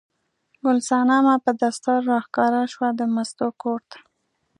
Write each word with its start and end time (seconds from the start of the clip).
ګل 0.63 0.77
صنمه 0.89 1.35
په 1.45 1.51
دستار 1.61 1.99
راښکاره 2.11 2.63
شوه 2.73 2.89
د 2.99 3.01
مستو 3.15 3.47
کور 3.61 3.79
ته. 3.91 3.99